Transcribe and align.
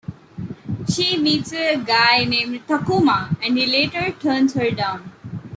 She 0.91 1.15
meets 1.19 1.53
a 1.53 1.77
guy 1.77 2.23
named 2.23 2.65
Takuma, 2.65 3.37
and 3.39 3.55
he 3.55 3.67
later 3.67 4.09
turns 4.13 4.55
her 4.55 4.71
down. 4.71 5.11